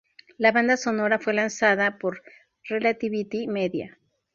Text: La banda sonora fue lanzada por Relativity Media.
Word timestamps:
La 0.39 0.51
banda 0.51 0.77
sonora 0.77 1.19
fue 1.19 1.31
lanzada 1.35 1.99
por 1.99 2.23
Relativity 2.63 3.45
Media. 3.45 3.99